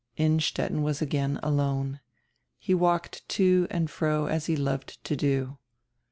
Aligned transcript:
Innstetten 0.17 0.81
was 0.81 0.99
again 0.99 1.39
alone. 1.43 1.99
He 2.57 2.73
walked 2.73 3.21
to 3.29 3.67
and 3.69 3.87
fro 3.87 4.25
as 4.25 4.47
he 4.47 4.55
loved 4.55 5.03
to 5.03 5.15
do. 5.15 5.59